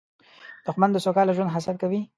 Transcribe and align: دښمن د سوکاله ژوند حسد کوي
دښمن 0.65 0.89
د 0.93 0.97
سوکاله 1.05 1.35
ژوند 1.37 1.53
حسد 1.55 1.75
کوي 1.81 2.01